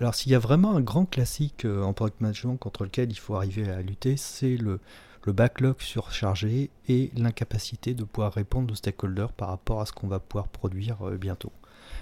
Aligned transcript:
Alors 0.00 0.14
s'il 0.14 0.32
y 0.32 0.34
a 0.34 0.38
vraiment 0.38 0.74
un 0.74 0.80
grand 0.80 1.04
classique 1.04 1.66
euh, 1.66 1.82
en 1.82 1.92
product 1.92 2.22
management 2.22 2.56
contre 2.56 2.84
lequel 2.84 3.10
il 3.10 3.18
faut 3.18 3.36
arriver 3.36 3.70
à 3.70 3.82
lutter, 3.82 4.16
c'est 4.16 4.56
le, 4.56 4.80
backlog 5.26 5.76
surchargé 5.80 6.70
et 6.88 7.10
l'incapacité 7.14 7.92
de 7.92 8.04
pouvoir 8.04 8.32
répondre 8.32 8.72
aux 8.72 8.74
stakeholders 8.74 9.32
par 9.32 9.48
rapport 9.48 9.82
à 9.82 9.86
ce 9.86 9.92
qu'on 9.92 10.08
va 10.08 10.18
pouvoir 10.18 10.48
produire 10.48 11.06
euh, 11.06 11.18
bientôt. 11.18 11.52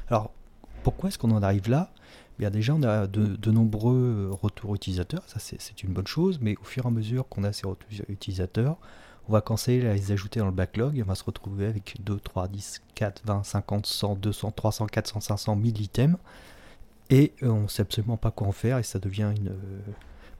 Alors 0.08 0.30
pourquoi 0.84 1.08
est-ce 1.08 1.18
qu'on 1.18 1.32
en 1.32 1.42
arrive 1.42 1.68
là? 1.68 1.90
Bien 2.38 2.50
déjà 2.50 2.72
on 2.74 2.82
a 2.84 3.08
de, 3.08 3.50
nombreux 3.50 4.30
retours 4.30 4.76
utilisateurs, 4.76 5.24
ça 5.26 5.40
c'est 5.40 5.82
une 5.82 5.92
bonne 5.92 6.06
chose, 6.06 6.38
mais 6.40 6.56
au 6.60 6.64
fur 6.64 6.84
et 6.84 6.86
à 6.86 6.90
mesure 6.92 7.26
qu'on 7.28 7.42
a 7.42 7.52
ces 7.52 7.66
retours 7.66 7.90
utilisateurs, 8.08 8.76
on 9.28 9.32
va 9.32 9.40
commencer 9.40 9.84
à 9.84 9.94
les 9.94 10.12
ajouter 10.12 10.38
dans 10.38 10.46
le 10.46 10.52
backlog 10.52 10.96
et 10.96 11.02
on 11.02 11.06
va 11.06 11.16
se 11.16 11.24
retrouver 11.24 11.66
avec 11.66 11.96
2, 12.04 12.20
3, 12.20 12.46
10, 12.46 12.80
4, 12.94 13.22
20, 13.26 13.42
50, 13.42 13.86
100, 13.86 14.14
200, 14.14 14.52
300, 14.52 14.86
400, 14.86 15.20
500, 15.20 15.56
1000 15.56 15.80
items 15.82 16.16
et 17.10 17.32
euh, 17.42 17.48
on 17.48 17.62
ne 17.62 17.68
sait 17.68 17.82
absolument 17.82 18.16
pas 18.16 18.30
quoi 18.30 18.46
en 18.46 18.52
faire 18.52 18.78
et 18.78 18.82
ça 18.82 18.98
devient 18.98 19.32
une 19.36 19.48
euh, 19.48 19.80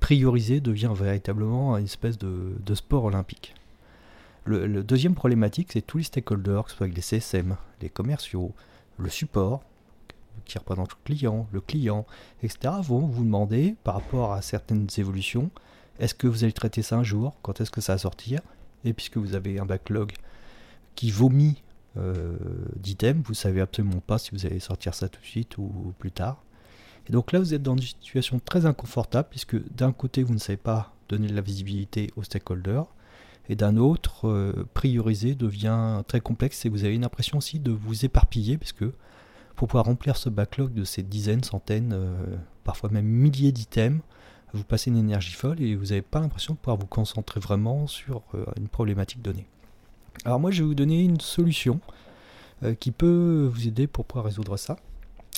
priorisé 0.01 0.61
devient 0.61 0.93
véritablement 0.95 1.77
une 1.77 1.85
espèce 1.85 2.19
de, 2.19 2.75
sport 2.75 3.05
olympique. 3.05 3.55
Le, 4.45 4.83
deuxième 4.83 5.15
problématique, 5.15 5.71
c'est 5.73 5.83
tous 5.83 5.99
les 5.99 6.05
stakeholders, 6.05 6.65
que 6.65 6.71
ce 6.71 6.77
soit 6.77 6.87
les 6.87 7.03
CSM, 7.03 7.57
les 7.83 7.91
commerciaux, 7.91 8.53
le 8.97 9.11
support, 9.11 9.63
qui 10.47 10.57
représente 10.57 10.91
le 10.93 10.97
client, 11.05 11.47
le 11.53 11.61
client, 11.61 12.07
etc., 12.43 12.75
vont 12.81 13.01
vous 13.01 13.25
demander, 13.25 13.75
par 13.85 13.95
rapport 13.95 14.33
à 14.33 14.41
certaines 14.41 14.87
évolutions, 14.97 15.51
est-ce 15.99 16.15
que 16.15 16.27
vous 16.27 16.45
allez 16.45 16.53
traiter 16.53 16.83
ça 16.83 16.97
un 16.97 17.03
jour 17.03 17.37
Quand 17.43 17.61
est-ce 17.61 17.71
que 17.71 17.81
ça 17.81 17.95
va 17.95 17.99
sortir 17.99 18.41
Et 18.85 18.93
puisque 18.93 19.19
vous 19.19 19.35
avez 19.35 19.59
un 19.59 19.67
backlog 19.67 20.13
qui 20.95 21.11
vomit 21.11 21.63
euh, 21.97 22.37
d'items, 22.77 23.27
vous 23.27 23.35
savez 23.35 23.61
absolument 23.61 24.01
pas 24.01 24.19
si 24.19 24.31
vous 24.31 24.47
allez 24.47 24.61
sortir 24.61 24.95
ça 24.95 25.09
tout 25.09 25.21
de 25.21 25.27
suite 25.27 25.59
ou 25.59 25.93
plus 25.99 26.13
tard. 26.13 26.43
Et 27.09 27.13
donc 27.13 27.33
là, 27.33 27.39
vous 27.39 27.55
êtes 27.55 27.63
dans 27.63 27.77
une 27.77 27.83
situation 27.83 28.39
très 28.39 28.67
inconfortable, 28.67 29.29
puisque 29.31 29.57
d'un 29.73 29.93
côté, 29.93 30.23
vous 30.23 30.35
ne 30.35 30.39
savez 30.39 30.57
pas 30.57 30.95
donner 31.09 31.29
de 31.29 31.35
la 31.35 31.41
visibilité 31.41 32.11
aux 32.17 32.23
stakeholders, 32.23 32.87
et 33.49 33.57
d'un 33.57 33.77
autre, 33.79 34.29
euh, 34.29 34.67
prioriser 34.75 35.35
devient 35.35 36.03
très 36.07 36.21
complexe, 36.21 36.67
et 36.67 36.69
vous 36.69 36.85
avez 36.85 36.95
une 36.95 37.05
impression 37.05 37.39
aussi 37.39 37.59
de 37.59 37.71
vous 37.71 38.05
éparpiller, 38.05 38.59
puisque 38.59 38.85
pour 39.57 39.69
pouvoir 39.69 39.87
remplir 39.87 40.17
ce 40.17 40.29
backlog 40.29 40.73
de 40.75 40.85
ces 40.85 41.03
dizaines, 41.03 41.43
centaines, 41.43 41.93
euh, 41.95 42.37
parfois 42.65 42.91
même 42.91 43.07
milliers 43.07 43.53
d'items, 43.53 44.03
vous 44.53 44.65
passez 44.65 44.91
une 44.91 44.97
énergie 44.97 45.33
folle 45.33 45.61
et 45.61 45.75
vous 45.75 45.87
n'avez 45.87 46.01
pas 46.03 46.21
l'impression 46.21 46.55
de 46.55 46.59
pouvoir 46.59 46.79
vous 46.79 46.87
concentrer 46.87 47.39
vraiment 47.39 47.87
sur 47.87 48.23
euh, 48.35 48.47
une 48.57 48.69
problématique 48.69 49.21
donnée. 49.21 49.47
Alors 50.25 50.41
moi 50.41 50.51
je 50.51 50.63
vais 50.63 50.69
vous 50.69 50.75
donner 50.75 51.03
une 51.03 51.21
solution 51.21 51.81
qui 52.81 52.91
peut 52.91 53.49
vous 53.53 53.69
aider 53.69 53.87
pour 53.87 54.05
pouvoir 54.05 54.25
résoudre 54.25 54.57
ça. 54.57 54.77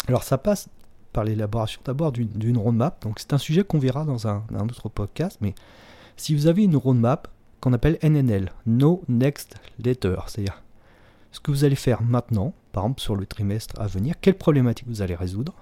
Alors 0.06 0.22
ça 0.22 0.38
passe 0.38 0.68
par 1.12 1.24
l'élaboration 1.24 1.80
d'abord 1.84 2.12
d'une 2.12 2.58
roadmap. 2.58 3.02
Donc 3.02 3.18
c'est 3.18 3.32
un 3.32 3.38
sujet 3.38 3.64
qu'on 3.64 3.78
verra 3.78 4.04
dans 4.04 4.26
un, 4.26 4.44
autre 4.62 4.88
podcast, 4.88 5.38
mais 5.40 5.54
si 6.16 6.34
vous 6.34 6.46
avez 6.46 6.64
une 6.64 6.76
roadmap 6.76 7.28
qu'on 7.60 7.72
appelle 7.72 7.98
NNL, 8.02 8.52
No 8.66 9.02
Next 9.08 9.56
Letter, 9.78 10.16
c'est-à-dire 10.26 10.62
ce 11.32 11.40
que 11.40 11.50
vous 11.50 11.64
allez 11.64 11.76
faire 11.76 12.02
maintenant, 12.02 12.54
par 12.72 12.84
exemple 12.84 13.00
sur 13.00 13.16
le 13.16 13.26
trimestre 13.26 13.80
à 13.80 13.86
venir, 13.86 14.14
quelle 14.20 14.36
problématique 14.36 14.88
vous 14.88 15.02
allez 15.02 15.14
résoudre, 15.14 15.54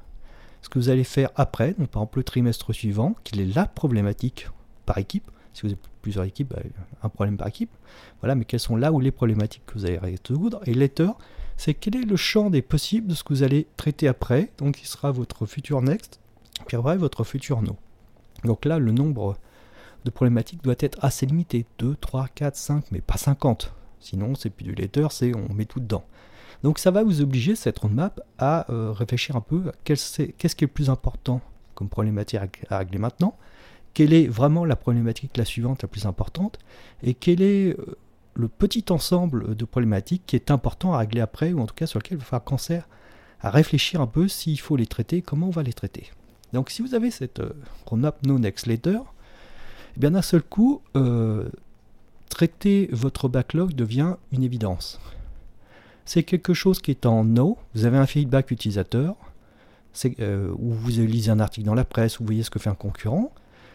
ce 0.62 0.68
que 0.68 0.78
vous 0.78 0.88
allez 0.88 1.04
faire 1.04 1.30
après, 1.36 1.74
donc 1.78 1.88
par 1.88 2.02
exemple 2.02 2.18
le 2.18 2.24
trimestre 2.24 2.72
suivant, 2.72 3.14
quelle 3.24 3.40
est 3.40 3.54
la 3.54 3.66
problématique 3.66 4.48
par 4.86 4.98
équipe, 4.98 5.30
si 5.52 5.62
vous 5.62 5.68
avez 5.68 5.78
plusieurs 6.02 6.24
équipes, 6.24 6.50
bah, 6.50 6.62
un 7.02 7.08
problème 7.08 7.36
par 7.36 7.48
équipe, 7.48 7.70
voilà, 8.20 8.34
mais 8.34 8.44
quelles 8.44 8.60
sont 8.60 8.76
là 8.76 8.92
où 8.92 9.00
les 9.00 9.10
problématiques 9.10 9.64
que 9.66 9.74
vous 9.74 9.84
allez 9.84 9.98
résoudre, 9.98 10.60
et 10.66 10.74
letter, 10.74 11.10
c'est 11.58 11.74
quel 11.74 11.96
est 11.96 12.04
le 12.04 12.16
champ 12.16 12.50
des 12.50 12.62
possibles 12.62 13.08
de 13.08 13.14
ce 13.14 13.24
que 13.24 13.34
vous 13.34 13.42
allez 13.42 13.66
traiter 13.76 14.08
après, 14.08 14.50
donc 14.58 14.80
il 14.80 14.86
sera 14.86 15.10
votre 15.10 15.44
futur 15.44 15.82
next, 15.82 16.20
puis 16.66 16.76
après 16.76 16.96
votre 16.96 17.24
futur 17.24 17.60
no. 17.60 17.76
Donc 18.44 18.64
là, 18.64 18.78
le 18.78 18.92
nombre 18.92 19.36
de 20.04 20.10
problématiques 20.10 20.62
doit 20.62 20.76
être 20.78 21.04
assez 21.04 21.26
limité, 21.26 21.66
2, 21.80 21.96
3, 22.00 22.28
4, 22.32 22.56
5, 22.56 22.84
mais 22.92 23.00
pas 23.00 23.16
50. 23.16 23.74
Sinon, 23.98 24.36
c'est 24.36 24.50
plus 24.50 24.64
du 24.64 24.74
letter, 24.74 25.08
c'est 25.10 25.34
on 25.34 25.52
met 25.52 25.64
tout 25.64 25.80
dedans. 25.80 26.04
Donc 26.62 26.78
ça 26.78 26.92
va 26.92 27.02
vous 27.02 27.20
obliger, 27.20 27.56
cette 27.56 27.80
roadmap, 27.80 28.20
à 28.38 28.70
euh, 28.70 28.92
réfléchir 28.92 29.34
un 29.34 29.40
peu 29.40 29.64
à 29.68 29.72
qu'est-ce 29.82 30.22
qui 30.22 30.22
est 30.22 30.60
le 30.62 30.68
plus 30.68 30.90
important 30.90 31.40
comme 31.74 31.88
problématique 31.88 32.40
à 32.70 32.78
régler 32.78 32.98
maintenant, 32.98 33.36
quelle 33.94 34.12
est 34.12 34.28
vraiment 34.28 34.64
la 34.64 34.76
problématique 34.76 35.36
la 35.36 35.44
suivante 35.44 35.82
la 35.82 35.88
plus 35.88 36.06
importante, 36.06 36.60
et 37.02 37.14
quelle 37.14 37.42
est 37.42 37.78
euh, 37.78 37.96
le 38.38 38.46
petit 38.46 38.84
ensemble 38.90 39.56
de 39.56 39.64
problématiques 39.64 40.22
qui 40.26 40.36
est 40.36 40.52
important 40.52 40.94
à 40.94 40.98
régler 40.98 41.20
après, 41.20 41.52
ou 41.52 41.60
en 41.60 41.66
tout 41.66 41.74
cas 41.74 41.86
sur 41.86 41.98
lequel 41.98 42.16
il 42.16 42.20
va 42.20 42.24
falloir 42.24 42.44
penser 42.44 42.80
à 43.40 43.50
réfléchir 43.50 44.00
un 44.00 44.06
peu 44.06 44.28
s'il 44.28 44.60
faut 44.60 44.76
les 44.76 44.86
traiter, 44.86 45.22
comment 45.22 45.48
on 45.48 45.50
va 45.50 45.64
les 45.64 45.72
traiter. 45.72 46.10
Donc 46.52 46.70
si 46.70 46.80
vous 46.80 46.94
avez 46.94 47.10
cette 47.10 47.40
euh, 47.40 47.52
roadmap 47.86 48.24
no 48.24 48.38
next 48.38 48.66
letter, 48.66 49.00
eh 49.96 50.00
bien 50.00 50.12
d'un 50.12 50.22
seul 50.22 50.42
coup, 50.42 50.82
euh, 50.96 51.48
traiter 52.28 52.88
votre 52.92 53.28
backlog 53.28 53.74
devient 53.74 54.14
une 54.30 54.44
évidence. 54.44 55.00
C'est 56.04 56.22
quelque 56.22 56.54
chose 56.54 56.80
qui 56.80 56.92
est 56.92 57.06
en 57.06 57.24
no, 57.24 57.58
vous 57.74 57.84
avez 57.86 57.98
un 57.98 58.06
feedback 58.06 58.52
utilisateur, 58.52 59.16
euh, 60.20 60.54
ou 60.56 60.72
vous 60.72 60.88
lisez 60.90 61.32
un 61.32 61.40
article 61.40 61.66
dans 61.66 61.74
la 61.74 61.84
presse, 61.84 62.20
ou 62.20 62.22
vous 62.22 62.26
voyez 62.28 62.44
ce 62.44 62.50
que 62.50 62.60
fait 62.60 62.70
un 62.70 62.74
concurrent, 62.74 63.32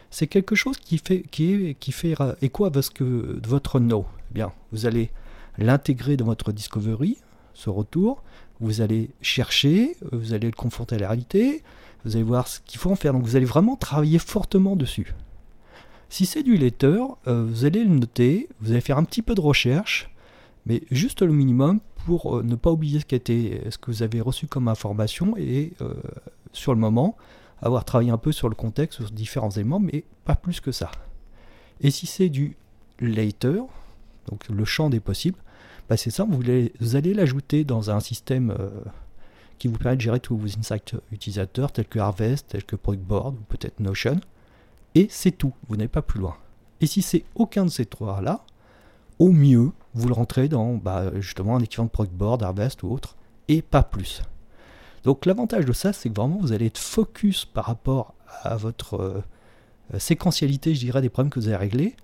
c'est 0.10 0.28
quelque 0.28 0.56
chose 0.56 0.78
qui 0.78 1.00
fait, 1.00 1.24
qui, 1.24 1.76
qui 1.80 1.92
fait 1.92 2.16
écho 2.42 2.66
à 2.66 2.70
votre 2.70 3.80
no. 3.80 4.06
Bien, 4.34 4.52
vous 4.72 4.86
allez 4.86 5.12
l'intégrer 5.58 6.18
dans 6.18 6.26
votre 6.26 6.52
discovery, 6.52 7.18
ce 7.54 7.70
retour. 7.70 8.24
Vous 8.60 8.82
allez 8.82 9.10
chercher, 9.22 9.96
vous 10.12 10.34
allez 10.34 10.48
le 10.48 10.56
confronter 10.56 10.96
à 10.96 11.00
la 11.00 11.08
réalité, 11.08 11.64
vous 12.06 12.16
allez 12.16 12.24
voir 12.24 12.48
ce 12.48 12.60
qu'il 12.62 12.80
faut 12.80 12.92
en 12.92 12.96
faire. 12.96 13.14
Donc 13.14 13.24
vous 13.24 13.36
allez 13.36 13.46
vraiment 13.46 13.76
travailler 13.76 14.20
fortement 14.20 14.76
dessus. 14.76 15.14
Si 16.10 16.26
c'est 16.26 16.44
du 16.44 16.58
letter, 16.58 17.04
euh, 17.28 17.46
vous 17.46 17.66
allez 17.66 17.84
le 17.84 17.90
noter, 17.90 18.48
vous 18.62 18.72
allez 18.72 18.82
faire 18.82 18.98
un 18.98 19.04
petit 19.04 19.22
peu 19.22 19.36
de 19.36 19.42
recherche, 19.42 20.12
mais 20.66 20.84
juste 20.92 21.22
le 21.22 21.34
minimum 21.34 21.80
pour 22.06 22.38
euh, 22.38 22.44
ne 22.44 22.56
pas 22.56 22.72
oublier 22.72 23.00
ce, 23.00 23.06
ce 23.08 23.78
que 23.78 23.92
vous 23.92 24.04
avez 24.04 24.22
reçu 24.22 24.48
comme 24.48 24.68
information 24.68 25.36
et 25.38 25.74
euh, 25.82 25.94
sur 26.52 26.74
le 26.74 26.80
moment, 26.80 27.18
avoir 27.62 27.86
travaillé 27.86 28.12
un 28.12 28.18
peu 28.18 28.32
sur 28.32 28.50
le 28.50 28.56
contexte, 28.56 29.00
sur 29.00 29.12
différents 29.12 29.50
éléments, 29.50 29.80
mais 29.80 30.04
pas 30.26 30.36
plus 30.36 30.60
que 30.60 30.72
ça. 30.72 30.92
Et 31.82 31.90
si 31.90 32.06
c'est 32.06 32.30
du 32.30 32.58
later, 33.00 33.64
donc 34.30 34.48
le 34.50 34.66
champ 34.66 34.90
des 34.90 35.00
possibles, 35.00 35.38
bah 35.90 35.98
c'est 35.98 36.12
ça, 36.12 36.26
vous, 36.28 36.96
allez 36.96 37.14
l'ajouter 37.14 37.64
dans 37.64 37.92
un 37.92 38.00
système 38.00 38.52
euh, 38.52 38.70
qui 39.60 39.68
vous 39.68 39.78
permet 39.78 39.98
de 39.98 40.02
gérer 40.02 40.20
tous 40.20 40.38
vos 40.38 40.48
insights 40.58 40.96
utilisateurs, 41.12 41.72
tels 41.72 41.88
que 41.88 42.00
Harvest, 42.00 42.48
tels 42.48 42.64
que 42.64 42.76
Board 42.76 43.36
ou 43.36 43.44
peut-être 43.50 43.80
Notion, 43.80 44.20
et 44.96 45.08
c'est 45.10 45.32
tout, 45.32 45.54
vous 45.68 45.76
n'allez 45.76 45.88
pas 45.88 46.02
plus 46.02 46.20
loin. 46.20 46.36
Et 46.82 46.86
si 46.86 47.02
c'est 47.02 47.24
aucun 47.36 47.66
de 47.66 47.70
ces 47.70 47.86
trois-là, 47.86 48.46
au 49.20 49.32
mieux, 49.32 49.72
vous 49.94 50.08
le 50.08 50.14
rentrez 50.14 50.48
dans 50.48 50.74
bah, 50.74 51.12
justement 51.20 51.56
un 51.56 51.62
équivalent 51.62 51.90
de 51.98 52.08
Board, 52.08 52.44
Harvest 52.44 52.84
ou 52.84 52.92
autre, 52.92 53.16
et 53.48 53.62
pas 53.62 53.84
plus. 53.84 54.22
Donc 55.04 55.26
l'avantage 55.26 55.66
de 55.66 55.74
ça, 55.74 55.94
c'est 55.94 56.10
que 56.10 56.16
vraiment 56.16 56.38
vous 56.40 56.54
allez 56.54 56.68
être 56.68 56.78
focus 56.78 57.46
par 57.46 57.66
rapport 57.66 58.14
à 58.44 58.56
votre 58.56 58.96
euh, 58.96 60.00
séquentialité, 60.00 60.74
je 60.76 60.80
dirais, 60.80 61.02
des 61.02 61.10
problèmes 61.10 61.30
que 61.30 61.40
vous 61.40 61.48
avez 61.48 61.58
réglés. 61.58 61.96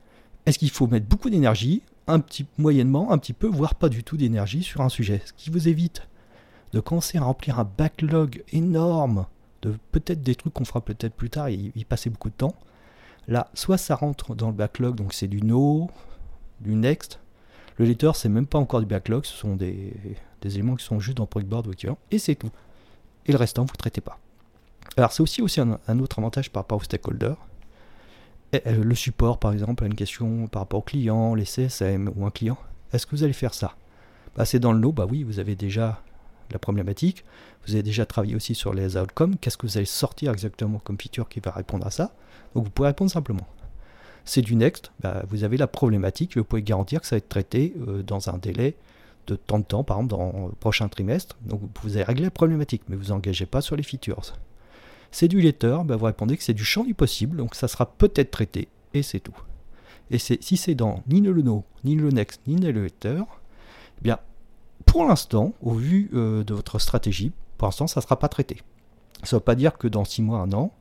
Est-ce 0.45 0.59
qu'il 0.59 0.69
faut 0.69 0.87
mettre 0.87 1.05
beaucoup 1.05 1.29
d'énergie, 1.29 1.81
un 2.09 2.19
petit 2.19 2.45
moyennement, 2.57 3.11
un 3.11 3.17
petit 3.17 3.33
peu, 3.33 3.47
voire 3.47 3.75
pas 3.75 3.89
du 3.89 4.03
tout 4.03 4.17
d'énergie 4.17 4.63
sur 4.63 4.81
un 4.81 4.89
sujet, 4.89 5.21
ce 5.25 5.33
qui 5.33 5.49
vous 5.49 5.67
évite 5.67 6.07
de 6.73 6.79
commencer 6.79 7.17
à 7.17 7.23
remplir 7.23 7.59
un 7.59 7.63
backlog 7.63 8.43
énorme 8.51 9.25
de 9.61 9.75
peut-être 9.91 10.21
des 10.21 10.35
trucs 10.35 10.53
qu'on 10.53 10.65
fera 10.65 10.81
peut-être 10.81 11.13
plus 11.13 11.29
tard 11.29 11.47
et 11.47 11.71
y 11.75 11.85
passer 11.85 12.09
beaucoup 12.09 12.29
de 12.29 12.35
temps. 12.35 12.55
Là, 13.27 13.49
soit 13.53 13.77
ça 13.77 13.95
rentre 13.95 14.35
dans 14.35 14.47
le 14.47 14.53
backlog, 14.53 14.95
donc 14.95 15.13
c'est 15.13 15.27
du 15.27 15.41
no, 15.41 15.89
du 16.61 16.75
next. 16.75 17.19
Le 17.77 17.85
letter, 17.85 18.11
c'est 18.13 18.29
même 18.29 18.45
pas 18.45 18.59
encore 18.59 18.79
du 18.79 18.85
backlog, 18.85 19.25
ce 19.25 19.35
sont 19.35 19.55
des, 19.55 19.93
éléments 20.43 20.75
qui 20.75 20.85
sont 20.85 20.99
juste 20.99 21.17
dans 21.17 21.25
Project 21.25 21.51
ou 21.67 21.71
équivalent, 21.71 21.97
et 22.11 22.19
c'est 22.19 22.35
tout 22.35 22.51
et 23.29 23.31
le 23.31 23.37
restant, 23.37 23.63
vous 23.63 23.73
ne 23.73 23.77
traitez 23.77 24.01
pas. 24.01 24.17
Alors, 24.97 25.11
c'est 25.11 25.21
aussi, 25.21 25.43
aussi 25.43 25.61
un, 25.61 25.99
autre 25.99 26.17
avantage 26.17 26.49
par 26.51 26.63
rapport 26.63 26.79
aux 26.79 26.83
stakeholders. 26.83 27.37
Euh, 28.55 28.83
le 28.83 28.95
support, 28.95 29.39
par 29.39 29.53
exemple, 29.53 29.83
à 29.83 29.87
une 29.87 29.95
question 29.95 30.47
par 30.47 30.63
rapport 30.63 30.79
au 30.79 30.83
client, 30.83 31.35
les 31.35 31.45
CSM 31.45 32.11
ou 32.15 32.25
un 32.25 32.31
client. 32.31 32.57
Est-ce 32.93 33.05
que 33.05 33.15
vous 33.15 33.23
allez 33.23 33.33
faire 33.33 33.53
ça? 33.53 33.75
Bah, 34.35 34.45
C'est 34.45 34.59
dans 34.59 34.71
le 34.71 34.79
lot, 34.79 34.91
bah 34.91 35.05
oui, 35.09 35.23
vous 35.23 35.39
avez 35.39 35.55
déjà 35.55 36.01
la 36.51 36.57
problématique, 36.57 37.23
vous 37.65 37.73
avez 37.73 37.83
déjà 37.83 38.07
travaillé 38.07 38.35
aussi 38.35 38.55
sur 38.55 38.73
les 38.73 38.97
outcomes, 38.97 39.37
qu'est-ce 39.37 39.57
que 39.57 39.67
vous 39.67 39.77
allez 39.77 39.85
sortir 39.85 40.31
exactement 40.31 40.79
comme 40.79 40.97
feature 40.99 41.29
qui 41.29 41.39
va 41.39 41.51
répondre 41.51 41.85
à 41.85 41.91
ça? 41.91 42.11
Donc 42.55 42.63
vous 42.63 42.71
pouvez 42.71 42.87
répondre 42.87 43.11
simplement. 43.11 43.47
C'est 44.25 44.41
du 44.41 44.55
next, 44.55 44.91
bah, 44.99 45.23
vous 45.29 45.43
avez 45.43 45.57
la 45.57 45.67
problématique, 45.67 46.37
vous 46.37 46.43
pouvez 46.43 46.63
garantir 46.63 47.01
que 47.01 47.07
ça 47.07 47.15
va 47.15 47.17
être 47.17 47.29
traité 47.29 47.75
euh, 47.87 48.01
dans 48.01 48.29
un 48.29 48.37
délai 48.39 48.75
de 49.27 49.35
temps 49.35 49.59
de 49.59 49.63
temps, 49.63 49.83
par 49.83 49.97
exemple 49.97 50.15
dans 50.15 50.47
le 50.47 50.55
prochain 50.55 50.87
trimestre. 50.89 51.37
Donc 51.41 51.61
vous 51.83 51.95
avez 51.95 52.03
réglé 52.03 52.23
la 52.23 52.31
problématique, 52.31 52.81
mais 52.89 52.95
vous 52.95 53.11
engagez 53.11 53.45
pas 53.45 53.61
sur 53.61 53.75
les 53.75 53.83
features. 53.83 54.33
C'est 55.11 55.27
du 55.27 55.41
letter, 55.41 55.77
ben 55.85 55.95
vous 55.95 56.05
répondez 56.05 56.37
que 56.37 56.43
c'est 56.43 56.53
du 56.53 56.65
champ 56.65 56.83
du 56.83 56.93
possible, 56.93 57.37
donc 57.37 57.55
ça 57.55 57.67
sera 57.67 57.85
peut-être 57.85 58.31
traité, 58.31 58.67
et 58.93 59.03
c'est 59.03 59.19
tout. 59.19 59.35
Et 60.11 60.17
si 60.17 60.57
c'est 60.57 60.75
dans 60.75 61.03
ni 61.07 61.21
le 61.21 61.33
no, 61.41 61.63
ni 61.83 61.95
le 61.95 62.09
next, 62.09 62.41
ni 62.47 62.57
le 62.57 62.83
letter, 62.83 63.21
eh 63.99 64.01
bien, 64.01 64.19
pour 64.85 65.05
l'instant, 65.05 65.53
au 65.61 65.73
vu 65.73 66.09
euh, 66.13 66.43
de 66.43 66.53
votre 66.53 66.79
stratégie, 66.79 67.31
pour 67.57 67.67
l'instant, 67.67 67.87
ça 67.87 67.99
ne 67.99 68.03
sera 68.03 68.17
pas 68.17 68.29
traité. 68.29 68.61
Ça 69.23 69.35
ne 69.35 69.39
veut 69.39 69.43
pas 69.43 69.55
dire 69.55 69.77
que 69.77 69.87
dans 69.87 70.05
6 70.05 70.21
mois, 70.21 70.39
un 70.39 70.51
an, 70.53 70.71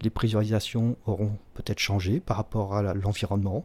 les 0.00 0.10
priorisations 0.10 0.96
auront 1.06 1.32
peut-être 1.54 1.78
changé 1.78 2.20
par 2.20 2.36
rapport 2.36 2.74
à 2.74 2.94
l'environnement, 2.94 3.64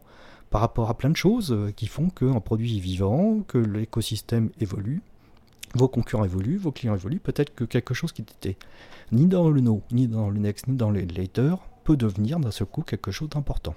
par 0.50 0.60
rapport 0.60 0.90
à 0.90 0.96
plein 0.96 1.10
de 1.10 1.16
choses 1.16 1.52
euh, 1.52 1.72
qui 1.74 1.86
font 1.86 2.10
qu'un 2.10 2.40
produit 2.40 2.76
est 2.76 2.80
vivant, 2.80 3.40
que 3.46 3.58
l'écosystème 3.58 4.50
évolue, 4.60 5.02
vos 5.74 5.88
concurrents 5.88 6.24
évoluent, 6.24 6.56
vos 6.56 6.72
clients 6.72 6.94
évoluent, 6.94 7.20
peut-être 7.20 7.54
que 7.54 7.64
quelque 7.64 7.94
chose 7.94 8.12
qui 8.12 8.22
n'était 8.22 8.56
ni 9.12 9.26
dans 9.26 9.50
le 9.50 9.60
no, 9.60 9.82
ni 9.90 10.08
dans 10.08 10.30
le 10.30 10.38
next, 10.38 10.66
ni 10.66 10.76
dans 10.76 10.90
le 10.90 11.00
later 11.00 11.56
peut 11.84 11.96
devenir 11.96 12.38
d'un 12.38 12.50
seul 12.50 12.66
coup 12.66 12.82
quelque 12.82 13.10
chose 13.10 13.30
d'important. 13.30 13.74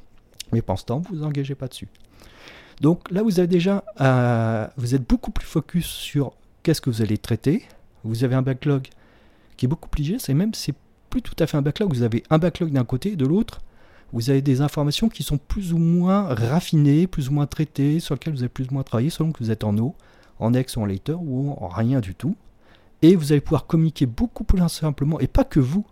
Mais 0.52 0.62
pendant 0.62 0.78
ce 0.78 0.86
temps, 0.86 1.00
vous 1.00 1.18
vous 1.18 1.24
engagez 1.24 1.56
pas 1.56 1.68
dessus. 1.68 1.88
Donc 2.82 3.10
là, 3.12 3.24
vous 3.24 3.40
avez 3.40 3.48
déjà, 3.48 3.84
euh, 4.02 4.68
vous 4.76 4.96
êtes 4.96 5.08
beaucoup 5.08 5.32
plus 5.32 5.46
focus 5.46 5.86
sur 5.86 6.34
qu'est-ce 6.64 6.82
que 6.82 6.90
vous 6.90 7.02
allez 7.02 7.18
traiter. 7.18 7.64
Vous 8.04 8.24
avez 8.24 8.36
un 8.36 8.42
backlog 8.42 8.88
qui 9.56 9.66
est 9.66 9.70
beaucoup 9.70 9.88
plus 9.88 10.04
léger. 10.04 10.20
C'est 10.20 10.34
même, 10.34 10.54
c'est 10.54 10.74
plus 11.10 11.22
tout 11.22 11.36
à 11.40 11.48
fait 11.48 11.58
un 11.58 11.62
backlog. 11.62 11.94
Vous 11.94 12.02
avez 12.04 12.24
un 12.30 12.38
backlog 12.38 12.72
d'un 12.72 12.84
côté 12.84 13.12
et 13.14 13.16
de 13.16 13.26
l'autre. 13.26 13.62
Vous 14.14 14.30
avez 14.30 14.42
des 14.42 14.62
informations 14.62 15.08
qui 15.08 15.24
sont 15.24 15.38
plus 15.38 15.72
ou 15.74 15.78
moins 15.78 16.24
raffinées, 16.34 17.08
plus 17.08 17.30
ou 17.30 17.34
moins 17.34 17.46
traitées, 17.46 18.00
sur 18.00 18.16
lesquelles 18.16 18.34
vous 18.34 18.42
avez 18.42 18.50
plus 18.50 18.68
ou 18.68 18.74
moins 18.74 18.84
travaillé, 18.84 19.10
selon 19.10 19.32
que 19.32 19.42
vous 19.42 19.52
êtes 19.52 19.64
en 19.64 19.78
eau, 19.78 19.96
en 20.42 20.54
ex 20.54 20.76
ou 20.76 20.82
en 20.82 20.86
later 20.86 21.22
ou 21.22 21.56
en 21.60 21.68
rien 21.68 22.02
du 22.02 22.16
tout. 22.16 22.36
Et 23.02 23.16
vous 23.16 23.32
allez 23.32 23.42
pouvoir 23.42 23.66
communiquer 23.66 24.06
beaucoup 24.06 24.44
plus 24.44 24.62
simplement, 24.70 25.20
et 25.20 25.28
pas 25.28 25.44
que 25.44 25.60
vous. 25.60 25.86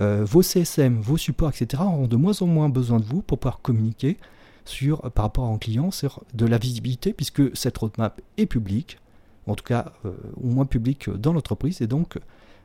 Euh, 0.00 0.24
vos 0.24 0.42
CSM, 0.42 1.00
vos 1.00 1.16
supports, 1.16 1.50
etc. 1.50 1.82
auront 1.82 2.08
de 2.08 2.16
moins 2.16 2.40
en 2.42 2.46
moins 2.46 2.68
besoin 2.68 2.98
de 2.98 3.04
vous 3.04 3.22
pour 3.22 3.38
pouvoir 3.38 3.60
communiquer 3.60 4.18
sur, 4.64 5.00
par 5.12 5.26
rapport 5.26 5.44
à 5.44 5.48
un 5.48 5.58
client 5.58 5.90
sur 5.90 6.22
de 6.34 6.46
la 6.46 6.58
visibilité, 6.58 7.12
puisque 7.12 7.56
cette 7.56 7.78
roadmap 7.78 8.20
est 8.36 8.46
publique, 8.46 8.98
en 9.46 9.54
tout 9.54 9.64
cas 9.64 9.92
euh, 10.04 10.12
au 10.36 10.48
moins 10.48 10.66
publique 10.66 11.10
dans 11.10 11.32
l'entreprise, 11.32 11.80
et 11.80 11.86
donc 11.86 12.18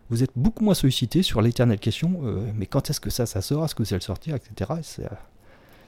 vous 0.09 0.23
êtes 0.23 0.31
beaucoup 0.35 0.63
moins 0.63 0.73
sollicité 0.73 1.21
sur 1.21 1.41
l'éternelle 1.41 1.79
question 1.79 2.21
euh, 2.23 2.51
mais 2.55 2.65
quand 2.65 2.89
est-ce 2.89 2.99
que 2.99 3.11
ça, 3.11 3.27
ça 3.27 3.41
sort? 3.41 3.65
Est-ce 3.65 3.75
que 3.75 3.83
vous 3.83 3.93
allez 3.93 3.99
le 3.99 4.05
sortir 4.05 4.35
etc. 4.35 4.71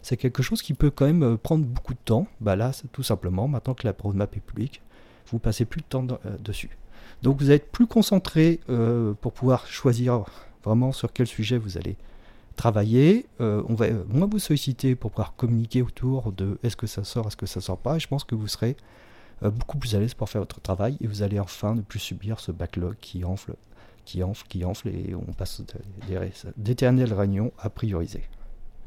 C'est 0.02 0.18
quelque 0.18 0.44
chose 0.44 0.62
qui 0.62 0.74
peut 0.74 0.90
quand 0.90 1.06
même 1.06 1.24
euh, 1.24 1.38
prendre 1.38 1.66
beaucoup 1.66 1.94
de 1.94 2.00
temps. 2.04 2.28
Bah 2.40 2.56
là, 2.56 2.72
tout 2.92 3.04
simplement, 3.04 3.48
maintenant 3.48 3.74
que 3.74 3.86
la 3.86 3.94
roadmap 3.98 4.36
est 4.36 4.40
publique, 4.40 4.82
vous 5.28 5.40
passez 5.40 5.66
plus 5.66 5.82
de 5.82 5.86
temps 5.86 6.08
euh, 6.26 6.38
dessus. 6.40 6.78
Donc 7.22 7.40
vous 7.40 7.52
êtes 7.52 7.72
plus 7.72 7.86
concentré 7.86 8.60
pour 9.22 9.32
pouvoir 9.32 9.68
choisir 9.68 10.24
vraiment 10.64 10.92
sur 10.92 11.14
quel 11.14 11.28
sujet 11.28 11.60
vous 11.60 11.78
allez 11.78 11.96
travailler. 12.56 13.28
on 13.40 13.76
va 13.76 13.88
moins 14.08 14.28
vous 14.28 14.40
solliciter 14.40 14.96
pour 14.96 15.12
pouvoir 15.12 15.36
communiquer 15.36 15.84
autour 15.84 16.32
de 16.32 16.58
est-ce 16.64 16.76
que 16.76 16.88
ça 16.88 17.04
sort, 17.04 17.28
est-ce 17.28 17.38
que 17.38 17.46
ça 17.46 17.62
sort 17.62 17.78
pas. 17.78 17.98
Et 17.98 18.00
je 18.00 18.08
pense 18.08 18.24
que 18.24 18.34
vous 18.34 18.48
serez 18.48 18.76
beaucoup 19.44 19.78
plus 19.78 19.94
à 19.94 20.00
l'aise 20.00 20.16
pour 20.16 20.30
faire 20.30 20.42
votre 20.42 20.62
travail 20.62 20.98
et 21.00 21.06
vous 21.06 21.22
allez 21.22 21.40
enfin 21.40 21.76
ne 21.76 21.82
plus 21.82 22.00
subir 22.00 22.40
ce 22.40 22.52
backlog 22.52 22.96
qui 23.02 23.24
enfle 23.24 23.54
qui 24.06 24.24
enfle, 24.24 24.48
qui 24.48 24.66
enfle, 24.66 24.90
et 24.90 25.16
on 25.16 25.34
passe 25.34 25.62
d'éternelles 26.58 27.14
réunions 27.14 27.52
à 27.60 27.70
prioriser. 27.70 28.24